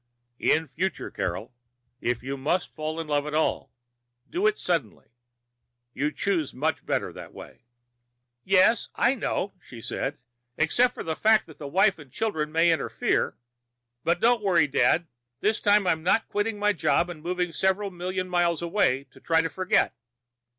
In 0.39 0.65
future, 0.67 1.11
Carol, 1.11 1.53
if 1.99 2.23
you 2.23 2.35
must 2.35 2.73
fall 2.73 2.99
in 2.99 3.05
love 3.05 3.27
at 3.27 3.35
all, 3.35 3.71
do 4.27 4.47
it 4.47 4.57
suddenly. 4.57 5.11
You 5.93 6.11
choose 6.11 6.55
much 6.55 6.83
better 6.87 7.13
that 7.13 7.35
way." 7.35 7.65
"Yes, 8.43 8.89
I 8.95 9.13
know," 9.13 9.53
she 9.61 9.79
said. 9.79 10.17
"Except 10.57 10.95
for 10.95 11.03
the 11.03 11.15
fact 11.15 11.45
that 11.45 11.59
the 11.59 11.67
wife 11.67 11.99
and 11.99 12.11
children 12.11 12.51
may 12.51 12.71
interfere. 12.71 13.37
But 14.03 14.19
don't 14.19 14.41
worry, 14.41 14.65
Dad. 14.65 15.05
This 15.39 15.61
time 15.61 15.85
I'm 15.85 16.01
not 16.01 16.27
quitting 16.29 16.57
my 16.57 16.73
job 16.73 17.07
and 17.07 17.21
moving 17.21 17.51
several 17.51 17.91
million 17.91 18.27
miles 18.27 18.63
away 18.63 19.03
to 19.11 19.19
try 19.19 19.43
to 19.43 19.49
forget." 19.51 19.93